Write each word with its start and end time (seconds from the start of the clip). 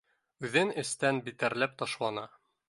Үҙен 0.47 0.71
эстән 0.83 1.19
битәрләп 1.29 1.77
ташланы 1.83 2.27